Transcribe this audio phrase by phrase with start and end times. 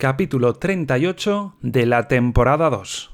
[0.00, 3.10] capítulo 38 de la temporada 2.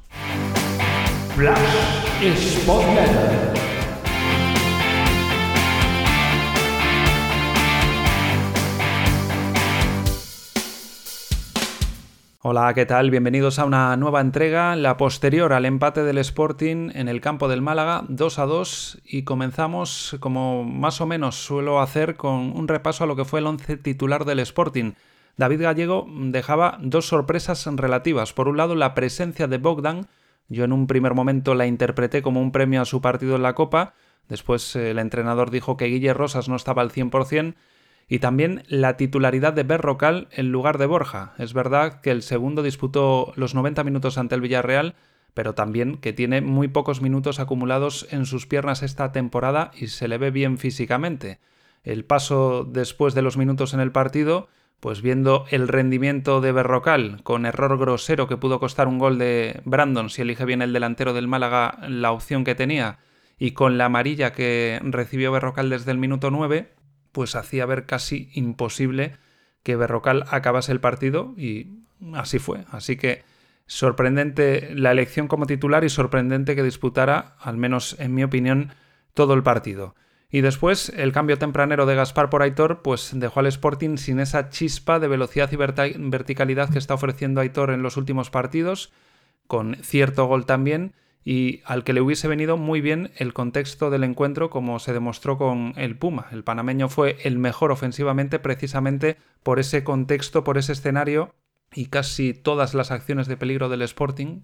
[12.43, 13.11] Hola, ¿qué tal?
[13.11, 17.62] Bienvenidos a una nueva entrega, la posterior al empate del Sporting en el campo del
[17.62, 23.05] Málaga, 2 a 2, y comenzamos como más o menos suelo hacer con un repaso
[23.05, 24.93] a lo que fue el once titular del Sporting.
[25.37, 28.33] David Gallego dejaba dos sorpresas relativas.
[28.33, 30.07] Por un lado, la presencia de Bogdan.
[30.48, 33.55] Yo en un primer momento la interpreté como un premio a su partido en la
[33.55, 33.95] Copa.
[34.29, 37.55] Después eh, el entrenador dijo que Guille Rosas no estaba al 100%.
[38.07, 41.35] Y también la titularidad de Berrocal en lugar de Borja.
[41.38, 44.95] Es verdad que el segundo disputó los 90 minutos ante el Villarreal,
[45.32, 50.07] pero también que tiene muy pocos minutos acumulados en sus piernas esta temporada y se
[50.07, 51.41] le ve bien físicamente.
[51.82, 54.48] El paso después de los minutos en el partido
[54.84, 59.62] pues viendo el rendimiento de Berrocal, con error grosero que pudo costar un gol de
[59.65, 62.99] Brandon, si elige bien el delantero del Málaga la opción que tenía,
[63.38, 66.70] y con la amarilla que recibió Berrocal desde el minuto 9,
[67.12, 69.16] pues hacía ver casi imposible
[69.62, 71.78] que Berrocal acabase el partido y
[72.12, 72.66] así fue.
[72.70, 73.22] Así que
[73.64, 78.74] sorprendente la elección como titular y sorprendente que disputara, al menos en mi opinión,
[79.14, 79.94] todo el partido.
[80.34, 84.48] Y después el cambio tempranero de Gaspar por Aitor pues dejó al Sporting sin esa
[84.48, 88.90] chispa de velocidad y verticalidad que está ofreciendo Aitor en los últimos partidos,
[89.46, 90.92] con cierto gol también,
[91.24, 95.38] y al que le hubiese venido muy bien el contexto del encuentro como se demostró
[95.38, 96.27] con el Puma.
[96.32, 101.32] El panameño fue el mejor ofensivamente precisamente por ese contexto, por ese escenario
[101.72, 104.40] y casi todas las acciones de peligro del Sporting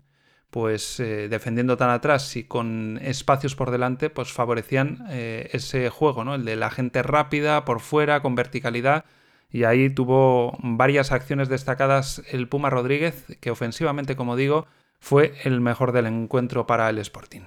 [0.51, 6.25] pues eh, defendiendo tan atrás y con espacios por delante, pues favorecían eh, ese juego,
[6.25, 6.35] ¿no?
[6.35, 9.05] El de la gente rápida, por fuera, con verticalidad.
[9.53, 14.67] Y ahí tuvo varias acciones destacadas el Puma Rodríguez, que ofensivamente, como digo,
[15.01, 17.43] fue el mejor del encuentro para el Sporting.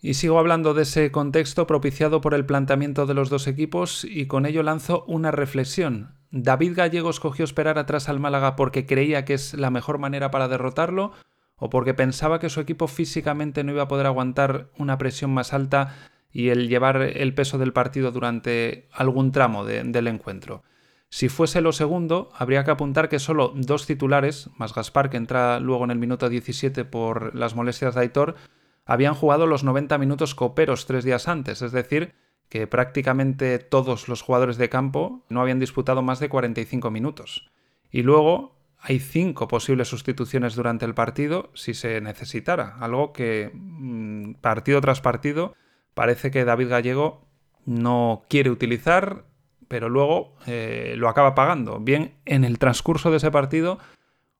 [0.00, 4.26] Y sigo hablando de ese contexto propiciado por el planteamiento de los dos equipos y
[4.26, 6.14] con ello lanzo una reflexión.
[6.30, 10.46] ¿David Gallego escogió esperar atrás al Málaga porque creía que es la mejor manera para
[10.46, 11.12] derrotarlo?
[11.56, 15.52] ¿O porque pensaba que su equipo físicamente no iba a poder aguantar una presión más
[15.52, 15.96] alta
[16.30, 20.62] y el llevar el peso del partido durante algún tramo del encuentro?
[21.10, 25.58] Si fuese lo segundo, habría que apuntar que solo dos titulares, más Gaspar que entra
[25.58, 28.36] luego en el minuto 17 por las molestias de Aitor,
[28.88, 32.14] habían jugado los 90 minutos coperos tres días antes, es decir,
[32.48, 37.50] que prácticamente todos los jugadores de campo no habían disputado más de 45 minutos.
[37.90, 44.34] Y luego hay cinco posibles sustituciones durante el partido si se necesitara, algo que mm,
[44.40, 45.54] partido tras partido
[45.92, 47.28] parece que David Gallego
[47.66, 49.26] no quiere utilizar,
[49.68, 53.78] pero luego eh, lo acaba pagando, bien en el transcurso de ese partido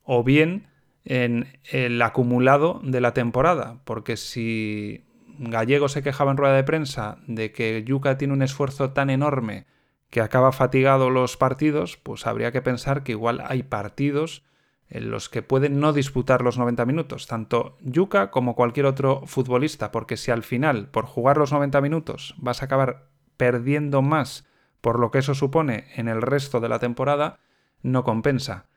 [0.05, 0.69] o bien
[1.09, 5.07] en el acumulado de la temporada, porque si
[5.39, 9.65] Gallego se quejaba en rueda de prensa de que Yuca tiene un esfuerzo tan enorme
[10.11, 14.45] que acaba fatigado los partidos, pues habría que pensar que igual hay partidos
[14.91, 19.91] en los que pueden no disputar los 90 minutos, tanto Yuca como cualquier otro futbolista,
[19.91, 23.09] porque si al final, por jugar los 90 minutos, vas a acabar
[23.39, 24.47] perdiendo más
[24.83, 27.39] por lo que eso supone en el resto de la temporada,
[27.83, 28.68] no compensa.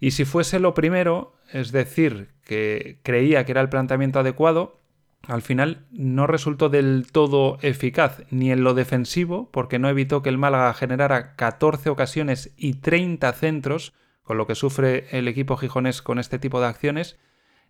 [0.00, 4.78] Y si fuese lo primero, es decir, que creía que era el planteamiento adecuado,
[5.26, 10.28] al final no resultó del todo eficaz ni en lo defensivo, porque no evitó que
[10.28, 13.92] el Málaga generara 14 ocasiones y 30 centros,
[14.22, 17.18] con lo que sufre el equipo gijonés con este tipo de acciones,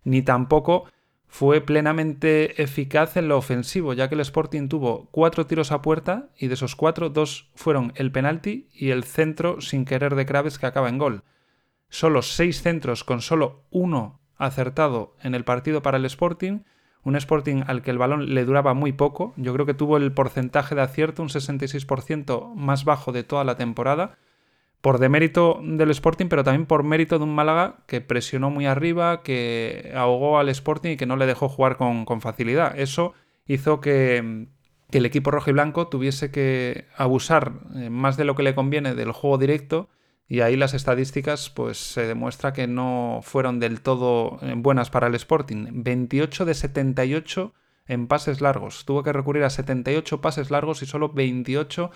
[0.03, 0.85] ni tampoco
[1.27, 6.29] fue plenamente eficaz en lo ofensivo, ya que el Sporting tuvo cuatro tiros a puerta
[6.37, 10.57] y de esos cuatro, dos fueron el penalti y el centro sin querer de Craves
[10.57, 11.23] que acaba en gol.
[11.89, 16.59] Solo seis centros con solo uno acertado en el partido para el Sporting
[17.03, 19.33] un Sporting al que el balón le duraba muy poco.
[19.37, 23.55] Yo creo que tuvo el porcentaje de acierto, un 66% más bajo de toda la
[23.55, 24.17] temporada.
[24.81, 29.23] Por demérito del Sporting, pero también por mérito de un Málaga que presionó muy arriba,
[29.23, 32.79] que ahogó al Sporting y que no le dejó jugar con, facilidad.
[32.79, 33.13] Eso
[33.45, 34.47] hizo que,
[34.89, 38.55] que el equipo rojo y blanco tuviese que abusar eh, más de lo que le
[38.55, 39.89] conviene del juego directo
[40.31, 45.07] y ahí las estadísticas pues se demuestra que no fueron del todo eh, buenas para
[45.07, 45.65] el Sporting.
[45.83, 47.53] 28 de 78
[47.87, 48.85] en pases largos.
[48.85, 51.89] Tuvo que recurrir a 78 pases largos y solo 28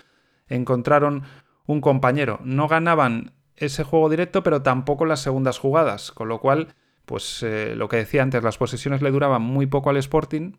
[0.48, 1.22] encontraron
[1.66, 2.40] un compañero.
[2.42, 7.74] No ganaban ese juego directo, pero tampoco las segundas jugadas, con lo cual, pues eh,
[7.76, 10.54] lo que decía antes, las posesiones le duraban muy poco al Sporting,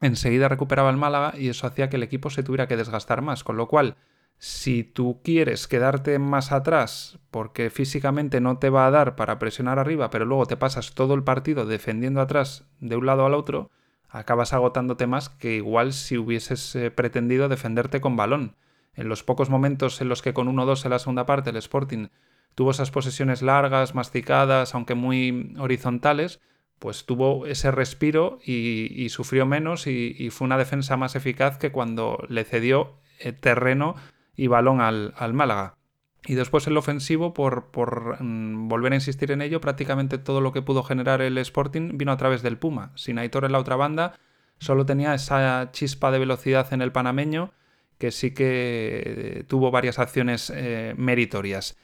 [0.00, 3.44] enseguida recuperaba el Málaga y eso hacía que el equipo se tuviera que desgastar más,
[3.44, 3.96] con lo cual
[4.44, 9.78] Si tú quieres quedarte más atrás porque físicamente no te va a dar para presionar
[9.78, 13.70] arriba, pero luego te pasas todo el partido defendiendo atrás de un lado al otro,
[14.08, 18.56] acabas agotándote más que igual si hubieses eh, pretendido defenderte con balón.
[18.94, 22.08] En los pocos momentos en los que con 1-2 en la segunda parte el Sporting
[22.56, 26.40] tuvo esas posesiones largas, masticadas, aunque muy horizontales,
[26.80, 32.18] pues tuvo ese respiro y, sufrió menos y, fue una defensa más eficaz que cuando
[32.28, 33.94] le cedió eh, terreno
[34.36, 35.76] y balón al, Málaga.
[36.24, 40.52] Y después el ofensivo, por, por mm, volver a insistir en ello, prácticamente todo lo
[40.52, 42.92] que pudo generar el Sporting vino a través del Puma.
[42.94, 44.18] Sin Aitor en la otra banda,
[44.58, 47.52] solo tenía esa chispa de velocidad en el panameño,
[47.98, 51.76] que sí que eh, tuvo varias acciones eh, meritorias.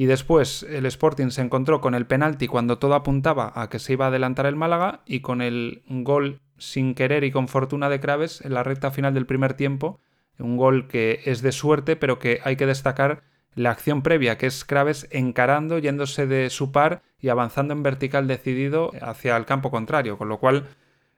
[0.00, 3.92] Y después el Sporting se encontró con el penalti cuando todo apuntaba a que se
[3.92, 8.00] iba a adelantar el Málaga y con el gol sin querer y con fortuna de
[8.00, 10.00] Craves en la recta final del primer tiempo,
[10.40, 13.22] un gol que es de suerte, pero que hay que destacar
[13.54, 18.26] la acción previa, que es Craves encarando, yéndose de su par y avanzando en vertical
[18.26, 20.68] decidido hacia el campo contrario, con lo cual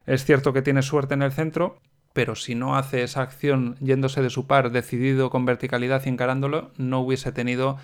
[0.07, 1.79] es cierto que tiene suerte en el centro,
[2.13, 6.71] pero si no hace esa acción yéndose de su par decidido con verticalidad y encarándolo,
[6.77, 7.79] no hubiese tenido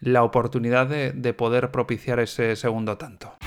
[0.00, 3.37] la oportunidad de, de poder propiciar ese segundo tanto.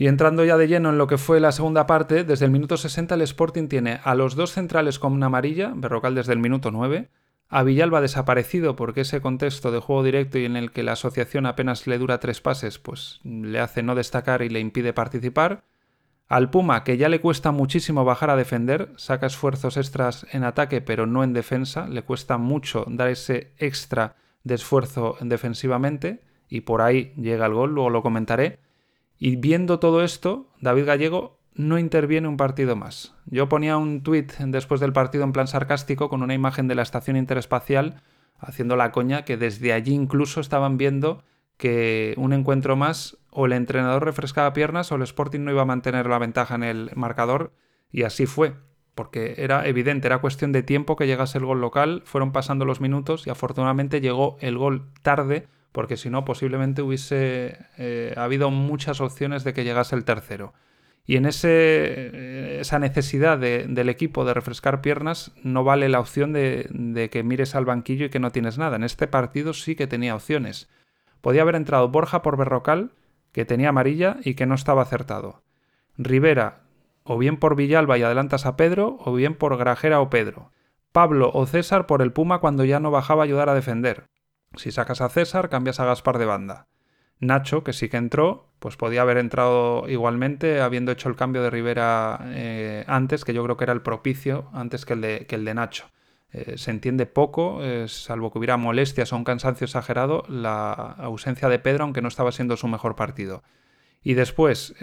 [0.00, 2.76] Y entrando ya de lleno en lo que fue la segunda parte, desde el minuto
[2.76, 6.70] 60 el Sporting tiene a los dos centrales con una amarilla, Berrocal desde el minuto
[6.70, 7.08] 9,
[7.48, 11.46] a Villalba desaparecido porque ese contexto de juego directo y en el que la asociación
[11.46, 15.64] apenas le dura tres pases, pues le hace no destacar y le impide participar.
[16.28, 20.80] Al Puma, que ya le cuesta muchísimo bajar a defender, saca esfuerzos extras en ataque
[20.80, 26.82] pero no en defensa, le cuesta mucho dar ese extra de esfuerzo defensivamente y por
[26.82, 28.60] ahí llega el gol, luego lo comentaré.
[29.18, 33.14] Y viendo todo esto, David Gallego no interviene un partido más.
[33.26, 36.82] Yo ponía un tuit después del partido en plan sarcástico con una imagen de la
[36.82, 38.02] estación interespacial
[38.38, 41.24] haciendo la coña que desde allí incluso estaban viendo
[41.56, 45.66] que un encuentro más o el entrenador refrescaba piernas o el Sporting no iba a
[45.66, 47.52] mantener la ventaja en el marcador
[47.90, 48.54] y así fue,
[48.94, 52.80] porque era evidente, era cuestión de tiempo que llegase el gol local, fueron pasando los
[52.80, 59.00] minutos y afortunadamente llegó el gol tarde porque si no posiblemente hubiese eh, habido muchas
[59.00, 60.54] opciones de que llegase el tercero.
[61.08, 66.34] Y en ese, eh, esa necesidad del equipo de refrescar piernas no vale la opción
[66.34, 68.76] de, que mires al banquillo y que no tienes nada.
[68.76, 70.68] En este partido sí que tenía opciones.
[71.22, 72.92] Podía haber entrado Borja por Berrocal,
[73.32, 75.42] que tenía amarilla y que no estaba acertado.
[75.96, 76.60] Rivera,
[77.04, 80.52] o bien por Villalba y adelantas a Pedro, o bien por Grajera o Pedro.
[80.92, 84.08] Pablo o César por el Puma cuando ya no bajaba a ayudar a defender.
[84.56, 86.66] Si sacas a César, cambias a Gaspar de banda.
[87.20, 91.50] Nacho, que sí que entró, pues podía haber entrado igualmente, habiendo hecho el cambio de
[91.50, 95.34] Rivera eh, antes, que yo creo que era el propicio, antes que el de, que
[95.34, 95.90] el de Nacho.
[96.30, 101.48] Eh, se entiende poco, eh, salvo que hubiera molestias o un cansancio exagerado, la ausencia
[101.48, 103.42] de Pedro, aunque no estaba siendo su mejor partido.
[104.02, 104.74] Y después,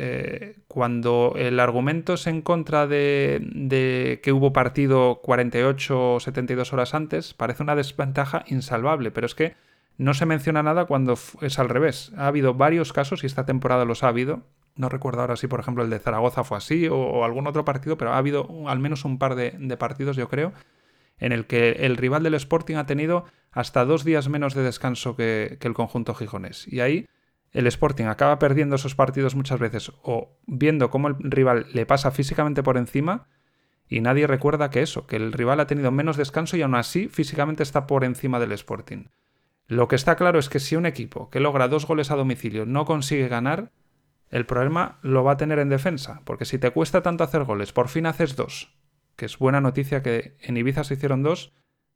[0.68, 6.94] cuando el argumento es en contra de, de, que hubo partido 48 o 72 horas
[6.94, 9.56] antes, parece una desventaja insalvable, pero es que
[9.98, 12.12] no se menciona nada cuando es al revés.
[12.18, 14.44] Ha habido varios casos, y esta temporada los ha habido,
[14.76, 17.98] no recuerdo ahora si por ejemplo el de Zaragoza fue así o, algún otro partido,
[17.98, 20.54] pero ha habido al menos un par de, partidos, yo creo,
[21.18, 25.16] en el que el rival del Sporting ha tenido hasta dos días menos de descanso
[25.16, 26.68] que, que el conjunto gijonés.
[26.68, 27.08] Y ahí
[27.56, 32.12] el Sporting acaba perdiendo esos partidos muchas veces o viendo cómo el rival le pasa
[32.12, 33.28] físicamente por encima
[33.88, 37.08] y nadie recuerda que eso, que el rival ha tenido menos descanso y aún así
[37.08, 39.06] físicamente está por encima del Sporting.
[39.68, 42.66] Lo que está claro es que si un equipo que logra dos goles a domicilio
[42.66, 43.72] no consigue ganar,
[44.30, 47.72] el problema lo va a tener en defensa, porque si te cuesta tanto hacer goles,
[47.72, 48.76] por fin haces dos,
[49.16, 51.54] que es buena noticia que en Ibiza se hicieron dos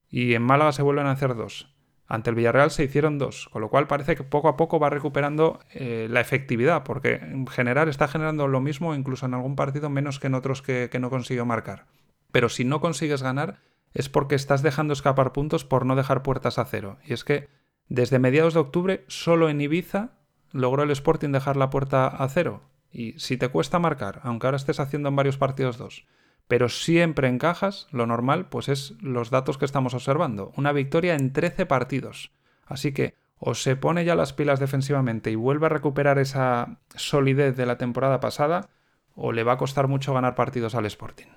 [0.10, 1.76] y en Málaga se vuelven a hacer dos.
[2.12, 4.90] Ante el Villarreal se hicieron dos, con lo cual parece que poco a poco va
[4.90, 9.92] recuperando eh, la efectividad, porque en general está generando lo mismo, incluso en algún partido
[9.92, 11.86] menos que en otros que, que no consiguió marcar.
[12.32, 13.60] Pero si no consigues ganar,
[13.94, 16.98] es porque estás dejando escapar puntos por no dejar puertas a cero.
[17.06, 17.48] Y es que
[17.90, 20.14] desde mediados de octubre, solo en Ibiza
[20.52, 22.64] logró el Sporting dejar la puerta a cero.
[22.92, 26.08] Y si te cuesta marcar, aunque ahora estés haciendo en varios partidos dos,
[26.50, 30.52] pero siempre encajas, lo normal, pues es los datos que estamos observando.
[30.58, 32.32] Una victoria en 13 partidos.
[32.66, 37.56] Así que o se pone ya las pilas defensivamente y vuelve a recuperar esa solidez
[37.56, 38.70] de la temporada pasada,
[39.14, 41.28] o le va a costar mucho ganar partidos al Sporting.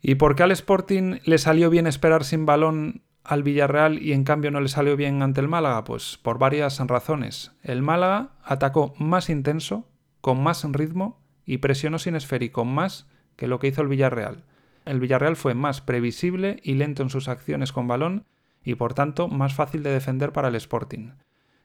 [0.00, 4.24] ¿Y por qué al Sporting le salió bien esperar sin balón al Villarreal y en
[4.24, 5.84] cambio no le salió bien ante el Málaga?
[5.84, 7.52] Pues por varias razones.
[7.62, 9.86] El Málaga atacó más intenso,
[10.20, 13.06] con más ritmo y presionó sin esférico más
[13.36, 14.44] que lo que hizo el Villarreal.
[14.84, 18.26] El Villarreal fue más previsible y lento en sus acciones con balón
[18.62, 21.12] y por tanto más fácil de defender para el Sporting.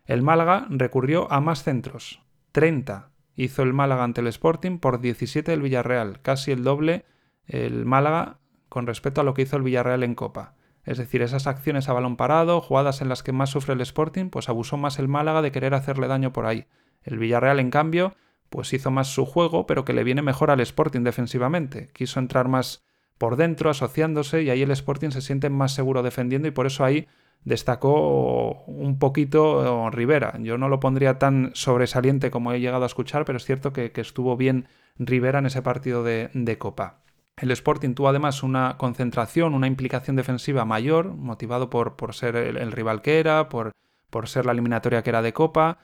[0.06, 5.50] El Málaga recurrió a más centros, 30 hizo el Málaga ante el Sporting por 17
[5.50, 7.06] del Villarreal, casi el doble
[7.48, 10.56] el Málaga con respecto a lo que hizo el Villarreal en Copa.
[10.86, 14.30] Es decir, esas acciones a balón parado, jugadas en las que más sufre el Sporting,
[14.30, 16.66] pues abusó más el Málaga de querer hacerle daño por ahí.
[17.04, 18.16] El Villarreal, en cambio,
[18.54, 21.90] pues hizo más su juego, pero que le viene mejor al Sporting defensivamente.
[21.92, 22.84] Quiso entrar más
[23.18, 26.86] por dentro, asociándose, y ahí el Sporting se siente más seguro defendiendo, y por eso
[26.86, 27.08] ahí
[27.44, 30.38] destacó un poquito Rivera.
[30.40, 33.92] Yo no lo pondría tan sobresaliente como he llegado a escuchar, pero es cierto que,
[33.96, 34.68] estuvo bien
[35.00, 37.04] Rivera en ese partido de Copa.
[37.38, 42.72] El Sporting tuvo además una concentración, una implicación defensiva mayor, motivado por, por ser el,
[42.72, 43.72] rival que era, por,
[44.12, 45.80] por, ser la eliminatoria que era de Copa,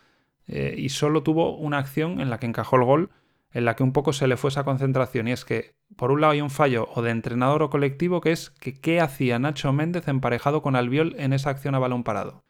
[0.50, 3.10] eh, y solo tuvo una acción en la que encajó el gol,
[3.52, 6.22] en la que un poco se le fue esa concentración, y es que, por un
[6.22, 9.72] lado, hay un fallo o de entrenador o colectivo, que es que qué hacía Nacho
[9.74, 12.44] Méndez emparejado con Albiol en esa acción a balón parado.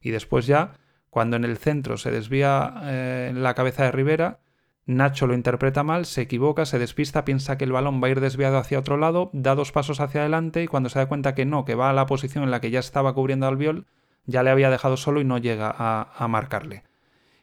[0.00, 0.72] Y después ya,
[1.10, 4.40] cuando en el centro se desvía eh, la cabeza de Rivera,
[4.84, 8.20] Nacho lo interpreta mal, se equivoca, se despista, piensa que el balón va a ir
[8.20, 11.44] desviado hacia otro lado, da dos pasos hacia adelante y cuando se da cuenta que
[11.44, 13.86] no, que va a la posición en la que ya estaba cubriendo al viol,
[14.26, 16.82] ya le había dejado solo y no llega a, marcarle.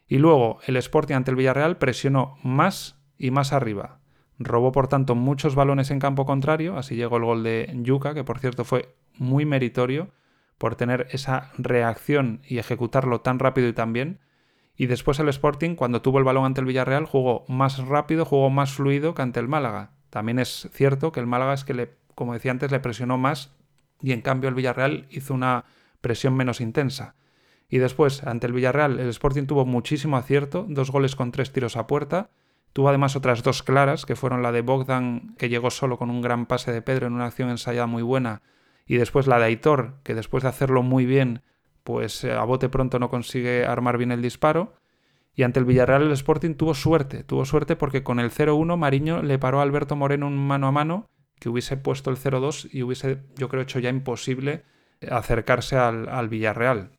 [0.10, 4.00] Y luego el Sporting ante el Villarreal presionó más y más arriba.
[4.40, 8.24] Robó por tanto muchos balones en campo contrario, así llegó el gol de Yuca, que
[8.24, 10.10] por cierto fue muy meritorio
[10.58, 14.20] por tener esa reacción y ejecutarlo tan rápido y tan bien.
[14.76, 18.50] Y después el Sporting, cuando tuvo el balón ante el Villarreal, jugó más rápido, jugó
[18.50, 19.92] más fluido que ante el Málaga.
[20.10, 23.54] También es cierto que el Málaga es que, le, como decía antes, le presionó más
[24.02, 25.66] y en cambio el Villarreal hizo una
[26.02, 27.16] presión menos intensa.
[27.70, 31.78] Y después, ante el Villarreal, el Sporting tuvo muchísimo acierto, dos goles con tres tiros
[31.78, 32.32] a puerta.
[32.74, 36.22] Tuvo además otras dos claras, que fueron la de Bogdan, que llegó solo con un
[36.22, 38.42] gran pase de Pedro en una acción ensayada muy buena,
[38.86, 41.44] y después la de Aitor, que después de hacerlo muy bien,
[41.84, 44.74] pues eh, a bote pronto no consigue armar bien el disparo.
[45.36, 49.22] Y ante el Villarreal el Sporting tuvo suerte, tuvo suerte porque con el 0-1 Mariño
[49.22, 51.08] le paró a Alberto Moreno un mano a mano
[51.40, 54.64] que hubiese puesto el 0-2 y hubiese, yo creo, hecho ya imposible
[55.10, 56.92] acercarse al, Villarreal.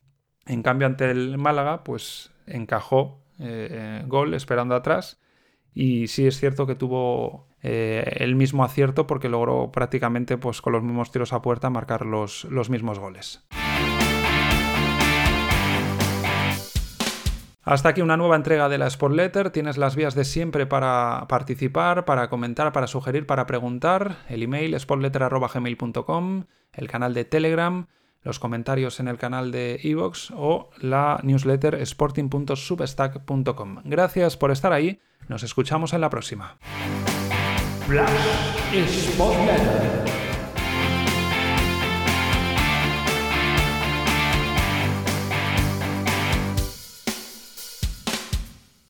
[0.50, 5.21] En cambio, ante el Málaga, pues encajó eh, eh, gol esperando atrás.
[5.73, 10.83] Y sí es cierto que tuvo el mismo acierto porque logró prácticamente pues, con los
[10.83, 13.47] mismos tiros a puerta marcar los, los mismos goles.
[17.62, 19.50] Hasta aquí una nueva entrega de la Sport Letter.
[19.50, 24.16] Tienes las vías de siempre para participar, para comentar, para sugerir, para preguntar.
[24.28, 27.87] El email sportletter.gmail.com, el canal de Telegram,
[28.23, 33.79] los comentarios en el canal de Evox o la newsletter sporting.substack.com.
[33.85, 35.00] Gracias por estar ahí.
[35.29, 36.59] Nos escuchamos en la próxima.